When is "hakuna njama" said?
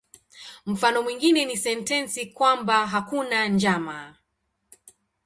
2.87-4.15